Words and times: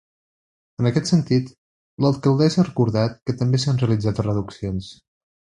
En 0.83 0.87
aquest 0.89 1.09
sentit, 1.11 1.51
l’alcaldessa 2.05 2.61
ha 2.63 2.65
recordat 2.69 3.21
que 3.29 3.37
també 3.43 3.61
s’han 3.67 3.79
realitzat 3.85 4.25
reduccions. 4.29 4.91